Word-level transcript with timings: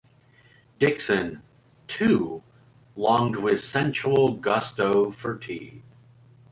Dickson, 0.79 1.43
too, 1.87 2.41
longed 2.95 3.35
with 3.35 3.63
sensual 3.63 4.33
gusto 4.33 5.11
for 5.11 5.37
tea. 5.37 5.83